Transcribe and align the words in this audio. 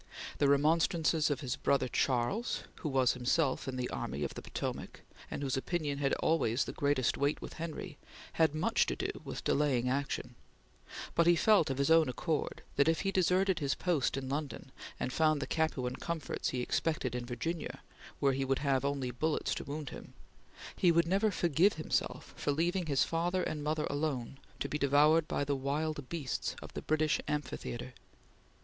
The 0.39 0.47
remonstrances 0.49 1.29
of 1.29 1.41
his 1.41 1.55
brother 1.55 1.87
Charles, 1.87 2.63
who 2.77 2.89
was 2.89 3.13
himself 3.13 3.67
in 3.67 3.75
the 3.75 3.87
Army 3.91 4.23
of 4.23 4.33
the 4.33 4.41
Potomac, 4.41 5.01
and 5.29 5.43
whose 5.43 5.55
opinion 5.55 5.99
had 5.99 6.13
always 6.13 6.63
the 6.65 6.73
greatest 6.73 7.19
weight 7.19 7.39
with 7.39 7.53
Henry, 7.61 7.99
had 8.33 8.55
much 8.55 8.87
to 8.87 8.95
do 8.95 9.11
with 9.23 9.43
delaying 9.43 9.89
action; 9.89 10.33
but 11.13 11.27
he 11.27 11.35
felt, 11.35 11.69
of 11.69 11.77
his 11.77 11.91
own 11.91 12.09
accord, 12.09 12.63
that 12.77 12.87
if 12.87 13.01
he 13.01 13.11
deserted 13.11 13.59
his 13.59 13.75
post 13.75 14.17
in 14.17 14.27
London, 14.27 14.71
and 14.99 15.13
found 15.13 15.39
the 15.39 15.45
Capuan 15.45 15.95
comforts 15.95 16.49
he 16.49 16.61
expected 16.63 17.13
in 17.13 17.23
Virginia 17.23 17.83
where 18.19 18.33
he 18.33 18.43
would 18.43 18.57
have 18.57 18.83
only 18.83 19.11
bullets 19.11 19.53
to 19.53 19.63
wound 19.63 19.91
him, 19.91 20.15
he 20.75 20.91
would 20.91 21.05
never 21.07 21.29
forgive 21.29 21.73
himself 21.73 22.33
for 22.35 22.51
leaving 22.51 22.87
his 22.87 23.03
father 23.03 23.43
and 23.43 23.63
mother 23.63 23.85
alone 23.87 24.39
to 24.59 24.67
be 24.67 24.79
devoured 24.79 25.27
by 25.27 25.43
the 25.43 25.55
wild 25.55 26.09
beasts 26.09 26.55
of 26.59 26.73
the 26.73 26.81
British 26.81 27.21
amphitheatre. 27.27 27.93